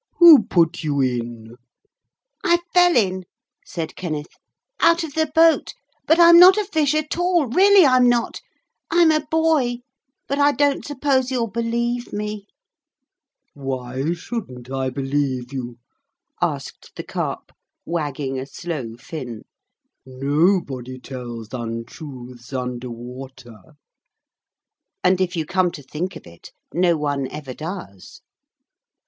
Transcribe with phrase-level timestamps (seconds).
[0.17, 1.57] Who put you in?'
[2.43, 3.25] 'I fell in,'
[3.63, 4.33] said Kenneth,
[4.79, 5.75] 'out of the boat,
[6.07, 8.41] but I'm not a fish at all, really I'm not.
[8.89, 9.81] I'm a boy,
[10.27, 12.47] but I don't suppose you'll believe me.'
[13.53, 15.77] 'Why shouldn't I believe you?'
[16.41, 17.51] asked the Carp
[17.85, 19.43] wagging a slow fin.
[20.03, 23.73] 'Nobody tells untruths under water.'
[25.03, 28.21] And if you come to think of it, no one ever does.